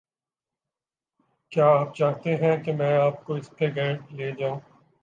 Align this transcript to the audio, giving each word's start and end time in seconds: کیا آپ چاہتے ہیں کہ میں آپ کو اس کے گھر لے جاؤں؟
کیا 1.51 1.65
آپ 1.65 1.95
چاہتے 1.95 2.35
ہیں 2.35 2.57
کہ 2.63 2.73
میں 2.73 2.97
آپ 2.97 3.23
کو 3.23 3.35
اس 3.35 3.49
کے 3.49 3.69
گھر 3.75 3.93
لے 4.11 4.31
جاؤں؟ 4.31 4.59